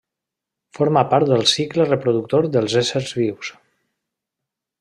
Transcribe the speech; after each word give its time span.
Forma 0.77 1.03
part 1.11 1.29
del 1.33 1.45
cicle 1.51 1.87
reproductor 1.89 2.49
dels 2.57 2.79
éssers 2.85 3.15
vius. 3.23 3.55